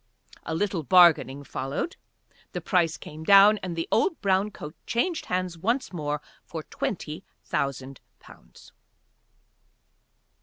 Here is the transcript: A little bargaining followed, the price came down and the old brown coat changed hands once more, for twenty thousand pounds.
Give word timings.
A 0.47 0.55
little 0.55 0.81
bargaining 0.81 1.43
followed, 1.43 1.95
the 2.53 2.59
price 2.59 2.97
came 2.97 3.23
down 3.23 3.59
and 3.59 3.75
the 3.75 3.87
old 3.91 4.19
brown 4.19 4.49
coat 4.49 4.73
changed 4.87 5.27
hands 5.27 5.59
once 5.59 5.93
more, 5.93 6.23
for 6.43 6.63
twenty 6.63 7.23
thousand 7.43 8.01
pounds. 8.17 8.71